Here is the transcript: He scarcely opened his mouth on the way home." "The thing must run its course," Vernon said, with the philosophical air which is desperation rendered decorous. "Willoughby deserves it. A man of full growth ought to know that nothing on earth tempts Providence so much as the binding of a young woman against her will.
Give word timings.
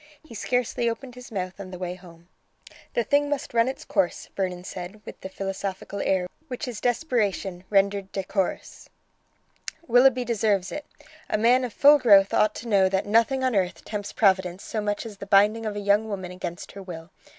He 0.23 0.33
scarcely 0.33 0.89
opened 0.89 1.13
his 1.13 1.31
mouth 1.31 1.59
on 1.59 1.69
the 1.69 1.77
way 1.77 1.93
home." 1.93 2.27
"The 2.95 3.03
thing 3.03 3.29
must 3.29 3.53
run 3.53 3.67
its 3.67 3.85
course," 3.85 4.29
Vernon 4.35 4.63
said, 4.63 4.99
with 5.05 5.21
the 5.21 5.29
philosophical 5.29 6.01
air 6.03 6.27
which 6.47 6.67
is 6.67 6.81
desperation 6.81 7.65
rendered 7.69 8.11
decorous. 8.11 8.89
"Willoughby 9.87 10.25
deserves 10.25 10.71
it. 10.71 10.87
A 11.29 11.37
man 11.37 11.63
of 11.63 11.71
full 11.71 11.99
growth 11.99 12.33
ought 12.33 12.55
to 12.55 12.67
know 12.67 12.89
that 12.89 13.05
nothing 13.05 13.43
on 13.43 13.55
earth 13.55 13.85
tempts 13.85 14.11
Providence 14.11 14.63
so 14.63 14.81
much 14.81 15.05
as 15.05 15.17
the 15.17 15.27
binding 15.27 15.67
of 15.67 15.75
a 15.75 15.79
young 15.79 16.09
woman 16.09 16.31
against 16.31 16.71
her 16.71 16.81
will. 16.81 17.11